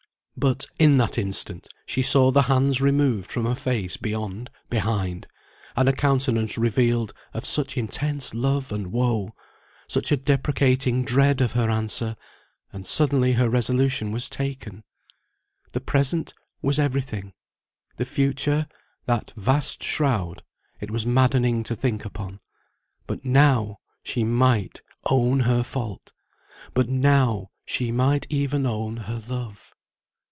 [0.37, 5.27] But, in that instant, she saw the hands removed from a face beyond, behind;
[5.75, 9.35] and a countenance revealed of such intense love and woe,
[9.87, 12.15] such a deprecating dread of her answer;
[12.73, 14.83] and suddenly her resolution was taken.
[15.73, 17.33] The present was everything;
[17.97, 18.65] the future,
[19.05, 20.41] that vast shroud,
[20.79, 22.39] it was maddening to think upon;
[23.05, 26.13] but now she might own her fault,
[26.73, 29.67] but now she might even own her love.